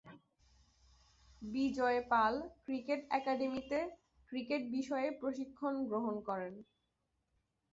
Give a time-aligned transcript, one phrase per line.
[1.41, 2.33] বিজয় Pal
[2.65, 3.79] cricket একাডেমিতে
[4.29, 6.53] cricket বিষয়ে প্রশিক্ষণ গ্রহণ করেন।